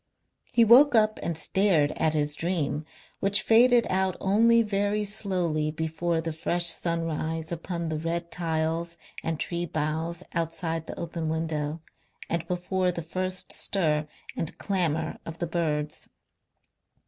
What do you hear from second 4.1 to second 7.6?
only very slowly before the fresh sun rise